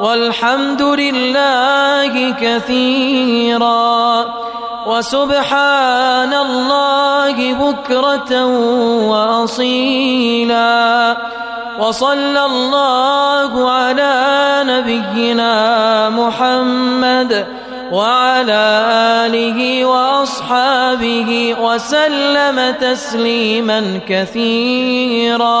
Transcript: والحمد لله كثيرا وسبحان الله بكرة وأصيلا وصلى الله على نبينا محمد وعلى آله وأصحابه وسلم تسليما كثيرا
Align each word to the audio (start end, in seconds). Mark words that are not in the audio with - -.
والحمد 0.00 0.82
لله 0.82 2.30
كثيرا 2.40 4.24
وسبحان 4.86 6.34
الله 6.34 7.52
بكرة 7.52 8.44
وأصيلا 9.10 11.16
وصلى 11.78 12.44
الله 12.44 13.70
على 13.70 14.14
نبينا 14.64 15.54
محمد 16.08 17.46
وعلى 17.92 18.62
آله 19.26 19.84
وأصحابه 19.84 21.56
وسلم 21.60 22.74
تسليما 22.80 24.00
كثيرا 24.08 25.60